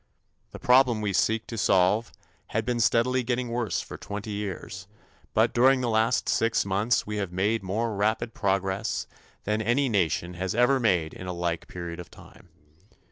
[0.49, 2.11] The problem we seek to solve
[2.47, 4.87] had been steadily getting worse for twenty years,
[5.35, 9.05] but during the last six months we have made more rapid progress
[9.43, 12.49] than any nation has ever made in a like period of time.